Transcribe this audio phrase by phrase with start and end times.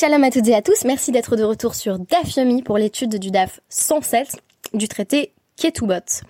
[0.00, 3.18] Shalom à toutes et à tous, merci d'être de retour sur DAF Yomi pour l'étude
[3.18, 4.38] du DAF 107
[4.72, 6.22] du traité Ketubot.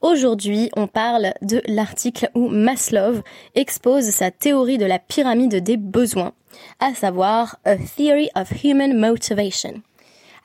[0.00, 3.20] Aujourd'hui, on parle de l'article où Maslow
[3.54, 6.32] expose sa théorie de la pyramide des besoins,
[6.78, 9.82] à savoir A Theory of Human Motivation.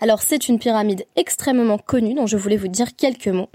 [0.01, 3.49] Alors c'est une pyramide extrêmement connue dont je voulais vous dire quelques mots.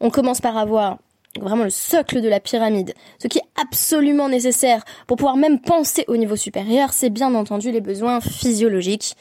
[0.00, 0.96] On commence par avoir
[1.40, 6.04] vraiment le socle de la pyramide, ce qui est absolument nécessaire pour pouvoir même penser
[6.08, 9.16] au niveau supérieur, c'est bien entendu les besoins physiologiques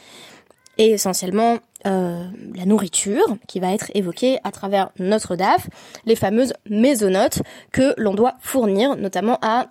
[0.77, 2.23] et essentiellement euh,
[2.55, 5.67] la nourriture qui va être évoquée à travers notre DAF,
[6.05, 9.67] les fameuses mésonotes que l'on doit fournir notamment à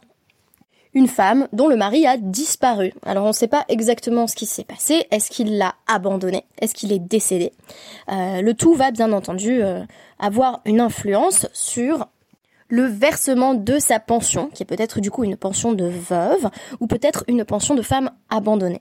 [0.92, 2.92] une femme dont le mari a disparu.
[3.04, 5.06] Alors on ne sait pas exactement ce qui s'est passé.
[5.10, 6.45] Est-ce qu'il l'a abandonné?
[6.60, 7.52] Est-ce qu'il est décédé?
[8.10, 9.84] Euh, Le tout va bien entendu euh,
[10.18, 12.09] avoir une influence sur
[12.70, 16.48] le versement de sa pension, qui est peut-être du coup une pension de veuve,
[16.79, 18.80] ou peut-être une pension de femme abandonnée.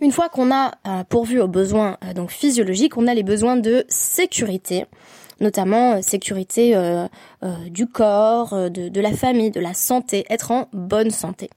[0.00, 3.56] Une fois qu'on a euh, pourvu aux besoins euh, donc physiologiques, on a les besoins
[3.56, 4.84] de sécurité,
[5.40, 6.76] notamment euh, sécurité
[7.66, 11.48] du corps, de, de, la famille, de la santé, être en bonne santé.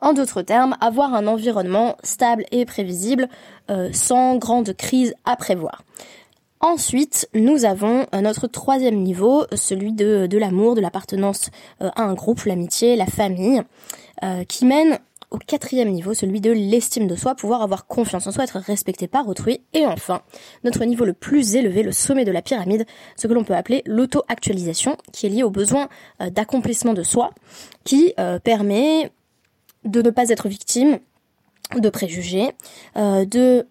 [0.00, 3.28] En d'autres termes, avoir un environnement stable et prévisible,
[3.92, 5.82] sans grande crise à prévoir.
[6.64, 12.04] Ensuite, nous avons euh, notre troisième niveau, celui de, de l'amour, de l'appartenance euh, à
[12.04, 13.62] un groupe, l'amitié, la famille,
[14.22, 15.00] euh, qui mène
[15.32, 19.08] au quatrième niveau, celui de l'estime de soi, pouvoir avoir confiance en soi, être respecté
[19.08, 19.60] par autrui.
[19.72, 20.22] Et enfin,
[20.62, 23.82] notre niveau le plus élevé, le sommet de la pyramide, ce que l'on peut appeler
[23.84, 25.88] l'auto-actualisation, qui est lié au besoin
[26.20, 27.30] d'accomplissement de soi,
[27.84, 28.12] qui
[28.44, 29.10] permet
[29.84, 30.98] de ne pas être victime
[31.74, 32.50] de préjugés,
[32.94, 33.66] de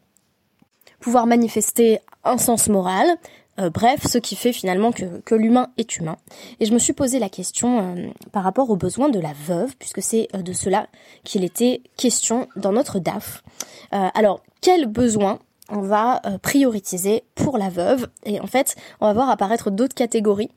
[1.00, 3.18] pouvoir manifester un sens moral,
[3.60, 6.18] euh, bref, ce qui fait finalement que, l'humain est humain.
[6.60, 9.76] Et je me suis posé la question euh, par rapport aux besoins de la veuve,
[9.78, 10.88] puisque c'est euh, de cela
[11.24, 13.44] qu'il était question dans notre DAF.
[13.92, 18.08] alors, quels besoins on va prioriser pour la veuve?
[18.26, 20.50] Et en fait on va voir apparaître d'autres catégories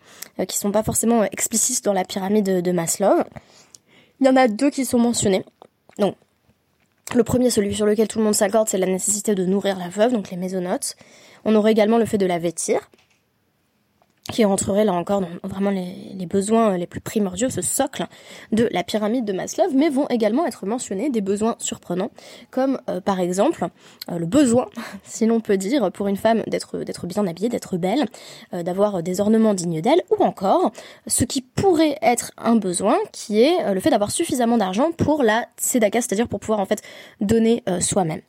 [0.49, 3.23] qui sont pas forcément explicites dans la pyramide de Maslow.
[4.21, 5.45] Il y en a deux qui sont mentionnés.
[5.99, 6.17] Donc
[7.15, 9.89] le premier, celui sur lequel tout le monde s'accorde, c'est la nécessité de nourrir la
[9.89, 10.97] veuve, donc les mésonotes.
[11.45, 12.91] On aurait également le fait de la vêtir,
[14.33, 18.07] qui rentrerait là encore dans vraiment les, besoins les plus primordiaux, ce socle
[18.53, 22.11] de la pyramide de Maslow, mais vont également être mentionnés des besoins surprenants,
[22.51, 23.69] comme euh, par exemple
[24.11, 24.69] euh, le besoin,
[25.05, 28.07] si l'on peut dire, pour une femme d'être bien habillée, d'être belle,
[28.55, 30.73] euh, d'avoir des ornements dignes d'elle, ou encore
[31.07, 35.47] ce qui pourrait être un besoin, qui est le fait d'avoir suffisamment d'argent pour la
[35.61, 36.81] tzedaka, c'est-à-dire pour pouvoir en fait
[37.21, 38.21] donner soi-même.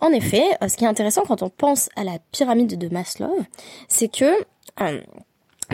[0.00, 3.36] En effet, ce qui est intéressant quand on pense à la pyramide de Maslow,
[3.88, 4.32] c'est que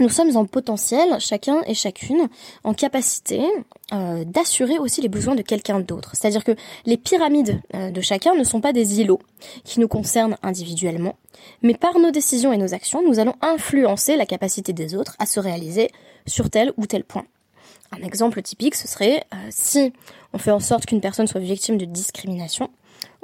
[0.00, 2.28] nous sommes en potentiel, chacun et chacune,
[2.64, 3.42] en capacité
[3.92, 6.12] euh, d'assurer aussi les besoins de quelqu'un d'autre.
[6.14, 6.54] C'est-à-dire que
[6.86, 9.20] les pyramides euh, de chacun ne sont pas des îlots
[9.64, 11.16] qui nous concernent individuellement,
[11.62, 15.26] mais par nos décisions et nos actions, nous allons influencer la capacité des autres à
[15.26, 15.91] se réaliser
[16.26, 17.26] sur tel ou tel point.
[17.92, 19.92] Un exemple typique, ce serait euh, si
[20.32, 22.70] on fait en sorte qu'une personne soit victime de discrimination,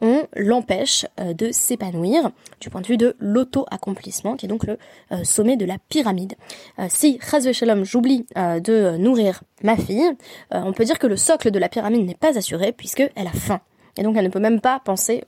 [0.00, 2.30] on l'empêche euh, de s'épanouir
[2.60, 4.78] du point de vue de l'auto-accomplissement, qui est donc le
[5.12, 6.34] euh, sommet de la pyramide.
[6.78, 7.18] Euh, si,
[7.52, 10.04] Shalom, j'oublie de nourrir ma fille,
[10.50, 13.60] on peut dire que le socle de la pyramide n'est pas assuré puisqu'elle a faim.
[13.96, 15.24] Et donc elle ne peut même pas penser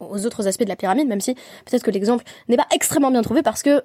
[0.00, 3.22] aux, autres aspects de la pyramide, même si peut-être que l'exemple n'est pas extrêmement bien
[3.22, 3.82] trouvé parce que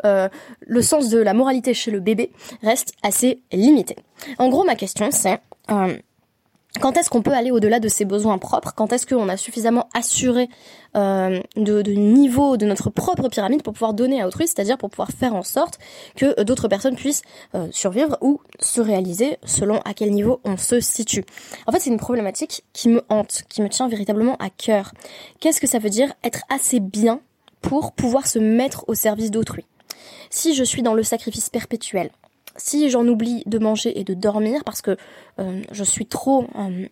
[0.62, 2.32] le sens de la moralité chez le bébé
[2.64, 3.96] reste assez limité.
[4.38, 5.40] En gros, ma question c'est
[6.80, 8.74] quand est-ce qu'on peut aller au-delà de ses besoins propres?
[8.76, 10.50] Quand est-ce qu'on a suffisamment assuré
[10.96, 15.10] euh, de, niveau de notre propre pyramide pour pouvoir donner à autrui, c'est-à-dire pour pouvoir
[15.10, 15.80] faire en sorte
[16.16, 17.24] que d'autres personnes puissent
[17.56, 21.26] euh, survivre ou se réaliser selon à quel niveau on se situe?
[21.66, 24.94] En fait, c'est une problématique qui me hante, qui me tient véritablement à cœur.
[25.40, 27.20] Qu'est-ce que ça veut dire être assez bien
[27.62, 29.66] pour pouvoir se mettre au service d'autrui?
[30.30, 32.12] Si je suis dans le sacrifice perpétuel,
[32.60, 34.98] si j'en oublie de manger et de dormir parce que
[35.40, 36.86] euh, je suis trop euh,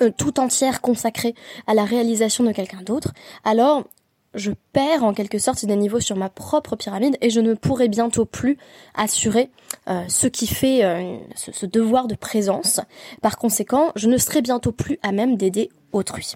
[0.00, 1.34] euh, tout entière consacrée
[1.66, 3.12] à la réalisation de quelqu'un d'autre,
[3.44, 3.84] alors
[4.34, 7.88] je perds en quelque sorte des niveaux sur ma propre pyramide et je ne pourrai
[7.88, 8.56] bientôt plus
[8.94, 9.50] assurer
[10.08, 10.80] ce qui fait
[11.34, 12.80] ce, ce, devoir de présence.
[13.20, 16.32] Par conséquent, je ne serai bientôt plus à même d'aider autrui.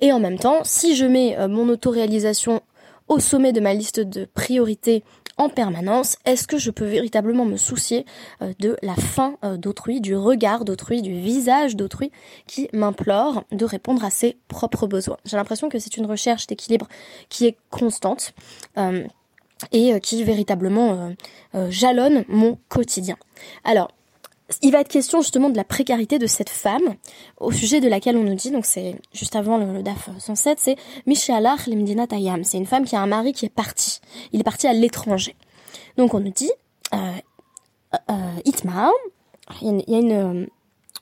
[0.00, 2.62] Et en même temps, si je mets mon autoréalisation
[3.10, 5.02] au sommet de ma liste de priorités
[5.40, 8.04] en permanence, est-ce que je peux véritablement me soucier
[8.42, 12.12] euh, de la fin euh, d'autrui, du regard d'autrui, du visage d'autrui
[12.46, 15.16] qui m'implore de répondre à ses propres besoins?
[15.24, 16.86] J'ai l'impression que c'est une recherche d'équilibre
[17.30, 18.34] qui est constante.
[18.76, 19.04] Euh,
[19.72, 21.12] et qui véritablement
[21.68, 23.18] jalonne mon quotidien.
[23.62, 23.90] Alors,
[24.62, 26.96] il va être question justement de la précarité de cette femme,
[27.38, 30.76] au sujet de laquelle on nous dit, donc c'est juste avant le, DAF 107, c'est
[31.06, 32.44] Mishalach Limdina Tayam.
[32.44, 34.00] C'est une femme qui a un mari qui est parti.
[34.32, 35.36] Il est parti à l'étranger.
[35.96, 36.50] Donc on nous dit,
[36.94, 36.98] euh,
[38.10, 38.90] euh, Itma,
[39.62, 40.48] il y a une, une,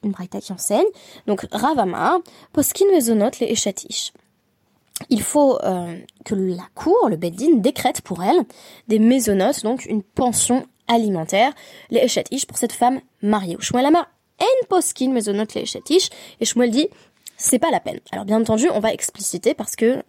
[0.02, 0.86] une braïta qui enseigne,
[1.26, 2.18] donc Ravama,
[2.52, 4.12] Poskin Mezonot les Eshatish.
[5.10, 8.44] Il faut euh, que la cour, le Beddin, décrète pour elle
[8.88, 11.52] des mésonotes, donc une pension alimentaire,
[11.90, 13.56] les Eshatish, pour cette femme mariée.
[13.60, 14.08] Shmuel Amar,
[14.40, 16.10] en poskin notes les Eshatish,
[16.40, 16.88] et Shmuel dit,
[17.38, 18.00] c'est pas la peine.
[18.10, 20.02] Alors bien entendu, on va expliciter parce que euh,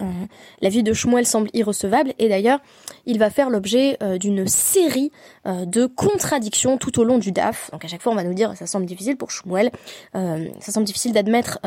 [0.61, 2.59] la vie de Shmuel semble irrecevable et d'ailleurs,
[3.05, 5.11] il va faire l'objet euh, d'une série
[5.45, 7.69] euh, de contradictions tout au long du DAF.
[7.71, 9.71] Donc à chaque fois, on va nous dire ça semble difficile pour Shmuel,
[10.13, 11.59] ça semble difficile d'admettre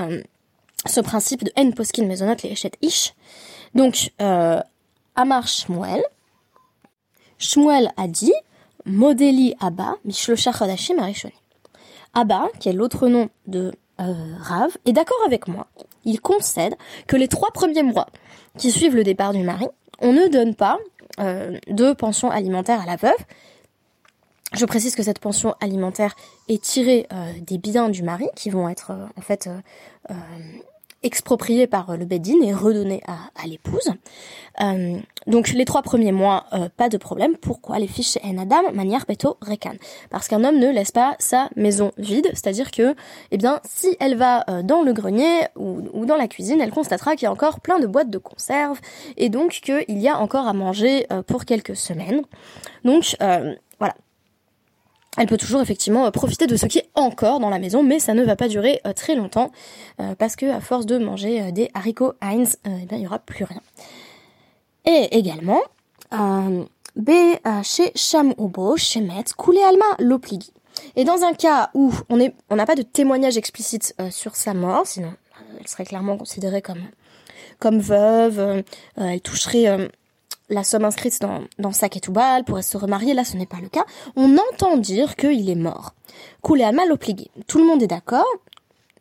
[0.84, 3.14] ce principe de en poskin mezonot les Eshet ish.
[3.74, 4.10] Donc
[5.14, 6.02] Amar Shmuel,
[7.38, 8.34] Shmuel a dit
[8.86, 11.34] Modeli Abba, Mishlosha Chodashim Arishoni.
[12.14, 15.66] Abba, qui est l'autre nom de euh, Rav, est d'accord avec moi.
[16.04, 16.74] Il concède
[17.06, 18.06] que les trois premiers mois
[18.58, 19.66] qui suivent le départ du mari,
[20.00, 20.78] on ne donne pas
[21.20, 23.12] euh, de pension alimentaire à la veuve.
[24.54, 26.14] Je précise que cette pension alimentaire
[26.48, 29.48] est tirée euh, des biens du mari qui vont être en fait
[31.02, 33.90] exproprié par euh, le Bedin et redonné à, l'épouse.
[34.60, 37.36] Euh, donc les trois premiers mois, euh, pas de problème.
[37.36, 39.74] Pourquoi les fiches en Adam manière peto recan?
[40.10, 42.94] Parce qu'un homme ne laisse pas sa maison vide, c'est-à-dire que,
[43.30, 47.16] eh bien, si elle va dans le grenier ou, ou, dans la cuisine, elle constatera
[47.16, 48.80] qu'il y a encore plein de boîtes de conserve
[49.16, 52.22] et donc qu'il y a encore à manger pour quelques semaines.
[52.84, 53.16] Donc
[53.78, 53.94] voilà,
[55.18, 57.98] elle peut toujours effectivement euh, profiter de ce qui est encore dans la maison, mais
[57.98, 59.50] ça ne va pas durer euh, très longtemps
[60.00, 63.18] euh, parce que à force de manger des haricots Heinz, eh bien, il y aura
[63.18, 63.60] plus rien.
[64.84, 65.60] Et également,
[66.10, 67.10] B
[67.62, 70.52] chez Shamubo, chez Metz, Koulé Alma Lopligi.
[70.96, 72.16] Et dans un cas où on
[72.56, 75.12] n'a pas de témoignage explicite sur sa mort, sinon
[75.60, 76.82] elle serait clairement considérée comme
[77.60, 78.64] comme veuve,
[78.96, 79.88] elle toucherait
[80.48, 83.60] la somme inscrite dans, dans Sac et Toubal pourrait se remarier, là ce n'est pas
[83.60, 83.84] le cas.
[84.16, 85.94] On entend dire qu'il est mort.
[86.42, 87.30] Coulé à mal obligé.
[87.46, 88.26] Tout le monde est d'accord.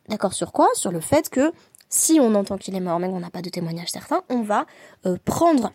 [0.08, 0.68] D'accord sur quoi?
[0.74, 1.52] Sur le fait que
[1.90, 4.66] si on entend qu'il est mort, mais qu'on n'a pas de témoignage certain, on va
[5.06, 5.72] euh, prendre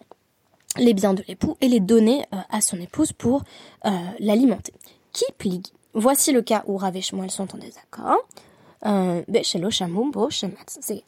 [0.79, 3.45] les biens de l'époux et les donner euh, à son épouse pour
[3.85, 4.73] euh, l'alimenter.
[5.13, 5.67] Qui pligue?
[5.95, 8.19] Voici le cas où Rav et sont en désaccord.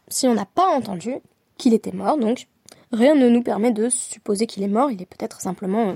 [0.09, 1.17] Si on n'a pas entendu
[1.59, 2.49] qu'il était mort, donc
[2.93, 5.95] rien ne nous permet de supposer qu'il est mort, il est peut-être simplement euh,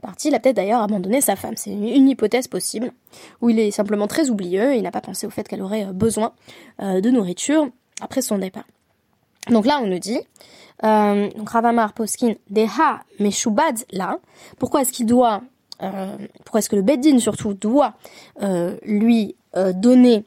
[0.00, 2.92] parti, il a peut-être d'ailleurs abandonné sa femme, c'est une, hypothèse possible,
[3.40, 5.92] où il est simplement très oublieux, il n'a pas pensé au fait qu'elle aurait euh,
[5.92, 6.32] besoin
[6.82, 7.68] euh, de nourriture
[8.00, 8.64] après son départ.
[9.50, 10.20] Donc là on nous dit,
[10.82, 14.18] donc Ravamar Poskin, Deha Meshubad là,
[14.58, 15.42] pourquoi est-ce qu'il doit,
[16.44, 17.92] pourquoi est-ce que le Beddin surtout doit
[18.82, 20.24] lui donner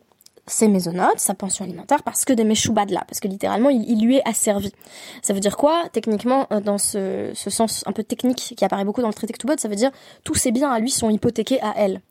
[0.47, 4.27] ses maisonnotes, sa pension alimentaire, parce que des là, parce que littéralement il, lui est
[4.27, 4.71] asservi.
[5.21, 5.83] Ça veut dire quoi?
[5.91, 9.57] Techniquement, euh, dans ce, sens un peu technique qui apparaît beaucoup dans le traité Ktubot,
[9.57, 9.91] ça veut dire
[10.23, 12.01] tous ses biens à lui sont hypothéqués à elle,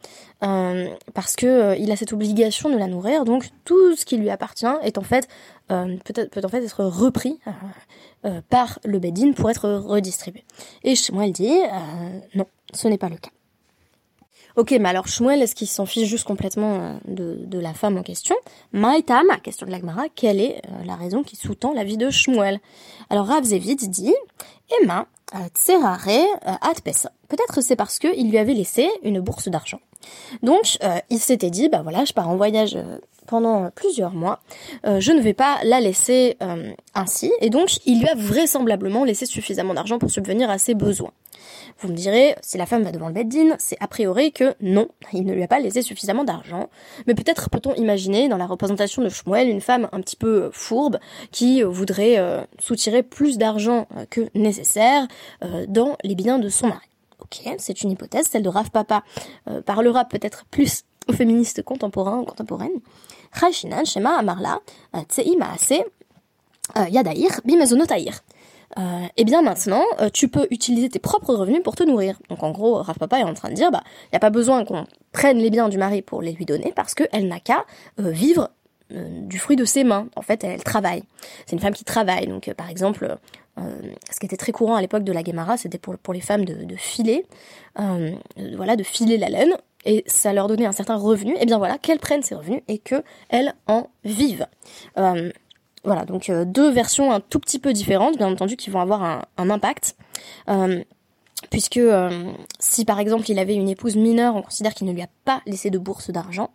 [0.44, 4.18] euh, parce que euh, il a cette obligation de la nourrir, donc tout ce qui
[4.18, 5.26] lui appartient est en fait
[5.68, 7.40] peut, peut en fait être repris
[8.48, 10.44] par le Bedin pour être redistribué.
[10.84, 11.58] Et chez moi, elle dit
[12.34, 13.30] non, ce n'est pas le cas.
[14.56, 18.02] Ok, mais alors Shmuel, est-ce qu'il s'en fiche juste complètement euh, de, la femme en
[18.02, 18.34] question?
[18.72, 22.58] Maïtama, question de l'Agmara, quelle est euh, la raison qui sous-tend la vie de Shmuel?
[23.10, 24.14] Alors Rav dit,
[24.80, 26.08] Emma, euh, tserare
[26.42, 27.12] at pesa.
[27.28, 29.80] Peut-être c'est parce qu'il lui avait laissé une bourse d'argent.
[30.42, 30.78] Donc
[31.10, 32.78] il s'était dit, bah voilà, je pars en voyage
[33.26, 34.40] pendant plusieurs mois,
[34.84, 36.36] je ne vais pas la laisser
[36.94, 41.12] ainsi, et donc il lui a vraisemblablement laissé suffisamment d'argent pour subvenir à ses besoins.
[41.78, 44.88] Vous me direz, si la femme va devant le beddin, c'est a priori que non,
[45.12, 46.68] il ne lui a pas laissé suffisamment d'argent.
[47.06, 50.98] Mais peut-être peut-on imaginer dans la représentation de Shmuel une femme un petit peu fourbe
[51.32, 55.06] qui voudrait euh, soutirer plus d'argent euh, que nécessaire
[55.44, 56.88] euh, dans les biens de son mari.
[57.20, 59.02] Ok, c'est une hypothèse, celle de Rav Papa
[59.64, 62.80] parlera peut-être plus aux féministes contemporains ou contemporaines.
[63.52, 64.22] Shema
[66.90, 68.22] Yadair, Bimezonotair
[68.78, 72.18] euh, et eh bien maintenant, euh, tu peux utiliser tes propres revenus pour te nourrir.
[72.28, 74.30] Donc en gros, Raf Papa est en train de dire, bah, il n'y a pas
[74.30, 77.64] besoin qu'on prenne les biens du mari pour les lui donner parce qu'elle n'a qu'à
[78.00, 78.48] euh, vivre euh,
[78.90, 80.08] du fruit de ses mains.
[80.16, 81.02] En fait, elle, travaille.
[81.46, 82.26] C'est une femme qui travaille.
[82.26, 83.16] Donc par exemple,
[83.56, 86.76] ce qui était très courant à l'époque de la Guémara, c'était pour, les femmes de,
[86.76, 87.24] filer,
[87.76, 91.58] voilà, de filer la laine et ça leur donnait un certain revenu, et eh bien
[91.58, 94.46] voilà, qu'elles prennent ces revenus et qu'elles en vivent.
[94.98, 95.30] Euh,
[95.84, 99.24] voilà, donc euh, deux versions un tout petit peu différentes, bien entendu, qui vont avoir
[99.36, 99.96] un, impact.
[101.44, 101.80] Euh, puisque
[102.58, 105.42] si par exemple il avait une épouse mineure, on considère qu'il ne lui a pas
[105.46, 106.50] laissé de bourse d'argent,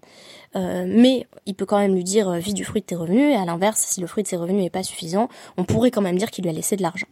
[0.56, 3.46] mais il peut quand même lui dire vis du fruit de tes revenus, et à
[3.46, 6.30] l'inverse, si le fruit de ses revenus n'est pas suffisant, on pourrait quand même dire
[6.32, 7.08] qu'il lui a laissé de l'argent.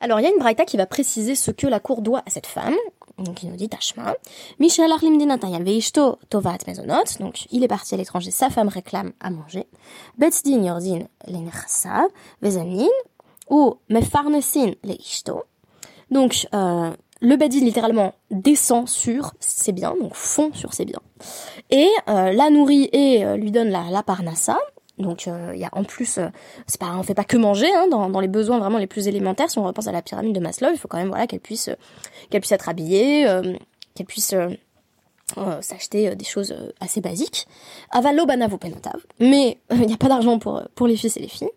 [0.00, 2.30] Alors il y a une braïta qui va préciser ce que la cour doit à
[2.30, 2.76] cette femme,
[3.18, 4.14] donc il nous dit Tashma,
[4.60, 4.90] Michel
[5.60, 6.58] Veishto Tovat
[7.18, 9.66] donc il est parti à l'étranger, sa femme réclame à manger,
[10.18, 12.06] Betzdin Yordin Lenersa,
[12.42, 12.88] Vezanin,
[13.50, 15.42] ou Mefarnesin Leishto.
[16.10, 21.02] Donc euh, le Bedin littéralement descend sur ses biens, donc fond sur ses biens,
[21.70, 24.58] et euh, la nourrit et euh, lui donne la, la parnassa,
[24.98, 26.28] donc euh, il y a en plus, euh,
[26.66, 29.08] c'est pas, on fait pas que manger hein, dans, dans, les besoins vraiment les plus
[29.08, 29.50] élémentaires.
[29.50, 31.68] Si on repense à la pyramide de Maslow, il faut quand même voilà qu'elle puisse,
[31.68, 31.74] euh,
[32.30, 33.26] qu'elle puisse être habillée,
[33.94, 34.34] qu'elle puisse
[35.60, 37.46] s'acheter des choses assez basiques.
[37.90, 39.00] Avalo banavo penotav.
[39.20, 41.50] Mais il n'y a pas d'argent pour pour les fils et les filles.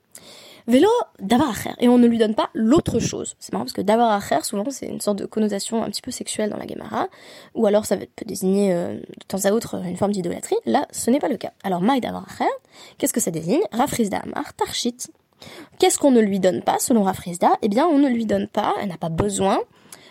[0.67, 0.89] Vélo
[1.19, 3.35] d'avoir Et on ne lui donne pas l'autre chose.
[3.39, 6.11] C'est marrant parce que d'avoir acher, souvent, c'est une sorte de connotation un petit peu
[6.11, 7.07] sexuelle dans la Gemara.
[7.55, 10.55] Ou alors, ça peut désigner euh, de temps à autre une forme d'idolâtrie.
[10.65, 11.51] Là, ce n'est pas le cas.
[11.63, 12.25] Alors, maï d'avoir
[12.97, 13.61] qu'est-ce que ça désigne?
[13.71, 14.53] Rafrizda amar.
[15.79, 17.51] Qu'est-ce qu'on ne lui donne pas, selon Rafrizda?
[17.61, 19.59] Eh bien, on ne lui donne pas, elle n'a pas besoin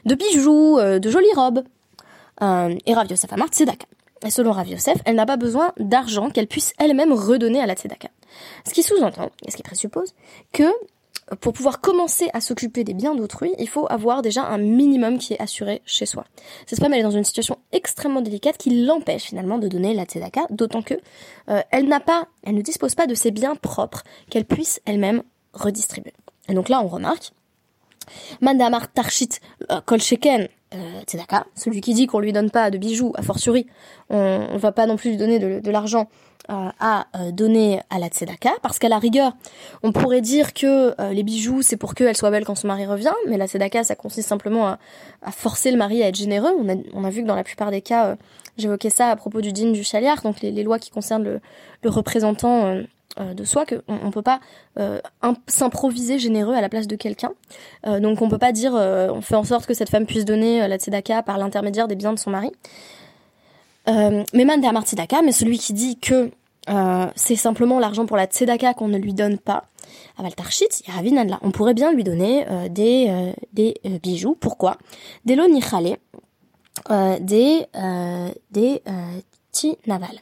[0.04, 1.62] de bijoux, euh, de jolies robes.
[2.42, 3.86] Euh, et Rav Yosef amar tzedaka.
[4.24, 7.74] Et selon Rav Yosef, elle n'a pas besoin d'argent qu'elle puisse elle-même redonner à la
[7.74, 8.08] tzedaka.
[8.66, 10.14] Ce qui sous-entend, et ce qui présuppose,
[10.52, 10.64] que
[11.40, 15.34] pour pouvoir commencer à s'occuper des biens d'autrui, il faut avoir déjà un minimum qui
[15.34, 16.24] est assuré chez soi.
[16.66, 20.04] Cette femme, elle est dans une situation extrêmement délicate qui l'empêche finalement de donner la
[20.04, 20.94] tzedaka, d'autant que
[21.48, 25.22] euh, elle n'a pas, elle ne dispose pas de ses biens propres qu'elle puisse elle-même
[25.52, 26.12] redistribuer.
[26.48, 27.32] Et donc là, on remarque,
[28.40, 31.02] Mandamar Tarshit euh, Kolsheken euh,
[31.54, 33.66] celui qui dit qu'on lui donne pas de bijoux, a fortiori,
[34.08, 36.08] on, ne va pas non plus lui donner de l'argent
[36.48, 39.34] euh, à euh, donner à la tzedaka, parce qu'à la rigueur,
[39.84, 42.86] on pourrait dire que euh, les bijoux, c'est pour qu'elle soit belle quand son mari
[42.86, 46.50] revient, mais la tzedaka, ça consiste simplement à, forcer le mari à être généreux.
[46.58, 48.16] On a, on a vu que dans la plupart des cas,
[48.56, 51.40] j'évoquais ça à propos du din du chaliar, donc les, lois qui concernent
[51.82, 52.82] le représentant
[53.18, 54.40] de soi, qu'on on peut pas
[55.46, 57.32] s'improviser généreux à la place de quelqu'un.
[57.84, 60.78] donc on peut pas dire, on fait en sorte que cette femme puisse donner la
[60.78, 62.52] tzedaka par l'intermédiaire des biens de son mari.
[63.88, 66.30] Euh, mais man de mais celui qui dit que
[66.68, 69.64] euh, c'est simplement l'argent pour la tzedaka qu'on ne lui donne pas.
[70.18, 70.68] À Valtarchit,
[71.42, 74.36] on pourrait bien lui donner euh, des, euh, des bijoux.
[74.38, 74.76] Pourquoi?
[75.24, 75.96] Des lonichale,
[77.20, 77.66] des,
[78.50, 78.82] des
[79.52, 80.20] tinaval.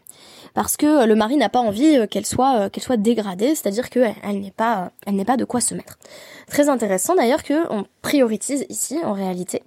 [0.58, 4.40] Parce que le mari n'a pas envie qu'elle soit, qu'elle soit dégradée, c'est-à-dire qu'elle elle,
[4.40, 6.00] n'est pas, elle n'est pas de quoi se mettre.
[6.48, 9.62] Très intéressant d'ailleurs qu'on priorise ici, en réalité,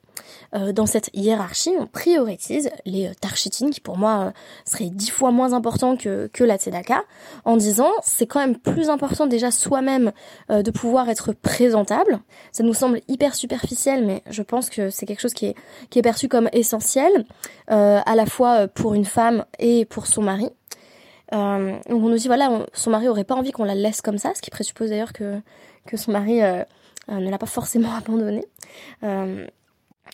[0.54, 4.32] euh, dans cette hiérarchie, on priorise les euh, tarchitines, qui pour moi euh,
[4.66, 7.06] seraient dix fois moins importants que, que la tzedaka,
[7.46, 10.12] en disant c'est quand même plus important déjà soi-même
[10.50, 12.20] de pouvoir être présentable.
[12.52, 15.56] Ça nous semble hyper superficiel, mais je pense que c'est quelque chose qui est,
[15.90, 17.26] qui est perçu comme essentiel,
[17.68, 20.50] à la fois pour une femme et pour son mari.
[21.32, 24.34] Donc on nous dit voilà, son mari aurait pas envie qu'on la laisse comme ça,
[24.36, 25.40] ce qui présuppose d'ailleurs que,
[25.86, 26.42] que son mari
[27.08, 28.46] ne l'a pas forcément abandonnée.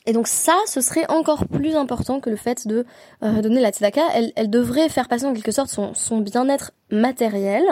[0.07, 2.85] Et donc ça, ce serait encore plus important que le fait de
[3.23, 4.01] euh, donner la tzedaka.
[4.13, 7.63] Elle, elle, devrait faire passer en quelque sorte son, son bien-être matériel,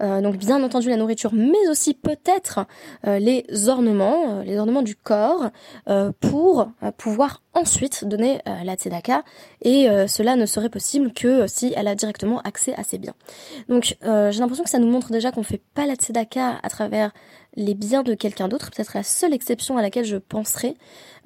[0.00, 2.60] euh, donc bien entendu la nourriture, mais aussi peut-être
[3.06, 5.50] euh, les ornements, les ornements du corps,
[6.20, 9.22] pour pouvoir ensuite donner la tzedaka.
[9.62, 13.14] Et cela ne serait possible que si elle a directement accès à ses biens.
[13.68, 17.12] Donc j'ai l'impression que ça nous montre déjà qu'on fait pas la tzedaka à travers
[17.56, 18.70] les biens de quelqu'un d'autre.
[18.70, 20.76] Peut-être la seule exception à laquelle je penserai,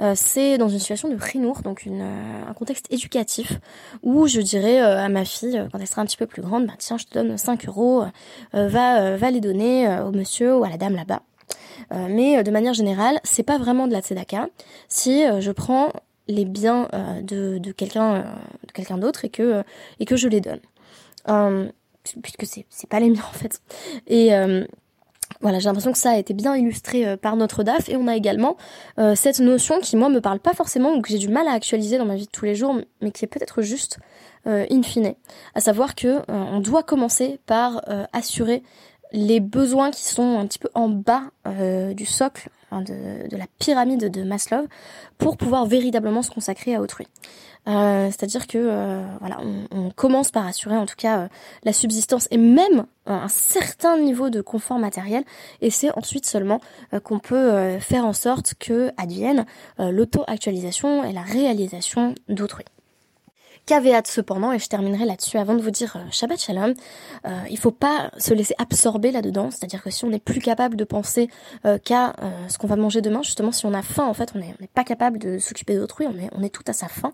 [0.00, 3.58] euh, c'est dans une situation de rinour, donc une, euh, un contexte éducatif,
[4.02, 6.66] où je dirais euh, à ma fille, quand elle sera un petit peu plus grande,
[6.66, 8.04] bah tiens, je te donne 5 euros,
[8.52, 11.22] va, va les donner au monsieur ou à la dame là-bas.
[12.08, 14.48] mais de manière générale, c'est pas vraiment de la tzedaka.
[14.88, 15.92] Si je prends
[16.28, 16.88] les biens
[17.22, 18.24] de, de quelqu'un
[18.66, 19.62] de quelqu'un d'autre et que
[19.98, 20.60] et que je les donne.
[22.22, 23.60] puisque c'est pas les miens en fait.
[24.06, 24.32] Et
[25.40, 28.06] voilà, j'ai l'impression que ça a été bien illustré euh, par notre DAF et on
[28.08, 28.56] a également
[28.98, 31.52] euh, cette notion qui moi me parle pas forcément ou que j'ai du mal à
[31.52, 34.82] actualiser dans ma vie de tous les jours, mais qui est peut-être juste euh, in
[34.82, 35.14] fine,
[35.54, 37.82] à savoir que on doit commencer par
[38.12, 38.62] assurer
[39.12, 41.22] les besoins qui sont un petit peu en bas
[41.94, 44.66] du socle de, de, la pyramide de Maslow
[45.18, 47.06] pour pouvoir véritablement se consacrer à autrui.
[47.68, 49.38] Euh, c'est-à-dire que euh, voilà,
[49.70, 51.28] on, commence par assurer en tout cas euh,
[51.64, 55.24] la subsistance et même un certain niveau de confort matériel,
[55.60, 56.60] et c'est ensuite seulement
[57.02, 59.46] qu'on peut faire en sorte que advienne
[59.78, 62.64] l'auto-actualisation et la réalisation d'autrui.
[63.66, 66.74] Caveat cependant, et je terminerai là-dessus avant de vous dire euh, Shabbat Shalom,
[67.26, 70.76] euh, il faut pas se laisser absorber là-dedans, c'est-à-dire que si on n'est plus capable
[70.76, 71.28] de penser
[71.66, 74.32] euh, qu'à euh, ce qu'on va manger demain, justement si on a faim, en fait
[74.34, 76.88] on n'est on pas capable de s'occuper d'autrui, on est, on est tout à sa
[76.88, 77.12] faim.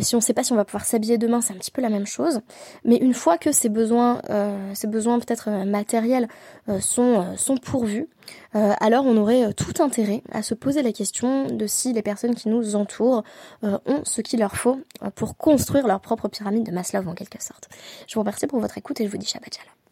[0.00, 1.82] si on ne sait pas si on va pouvoir s'habiller demain, c'est un petit peu
[1.82, 2.40] la même chose.
[2.84, 4.20] Mais une fois que ces besoins,
[4.74, 6.28] ces besoins peut-être matériels
[6.80, 8.08] sont, sont pourvus,
[8.52, 12.48] alors on aurait tout intérêt à se poser la question de si les personnes qui
[12.48, 13.22] nous entourent
[13.62, 14.80] ont ce qu'il leur faut
[15.14, 17.68] pour construire leur propre pyramide de Maslow en quelque sorte.
[18.06, 19.85] Je vous remercie pour votre écoute et je vous dis Shabbat Shalom.